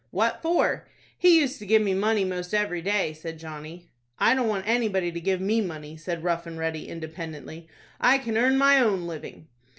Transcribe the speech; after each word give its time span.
"What 0.09 0.41
for?" 0.41 0.87
"He 1.15 1.39
used 1.39 1.59
to 1.59 1.65
give 1.67 1.83
me 1.83 1.93
money 1.93 2.25
most 2.25 2.55
every 2.55 2.81
day," 2.81 3.13
said 3.13 3.37
Johnny. 3.37 3.91
"I 4.17 4.33
don't 4.33 4.47
want 4.47 4.67
anybody 4.67 5.11
to 5.11 5.21
give 5.21 5.39
me 5.39 5.61
money," 5.61 5.95
said 5.95 6.23
Rough 6.23 6.47
and 6.47 6.57
Ready, 6.57 6.87
independently. 6.89 7.67
"I 7.99 8.17
can 8.17 8.35
earn 8.35 8.57
my 8.57 8.79
own 8.79 9.05
living." 9.05 9.45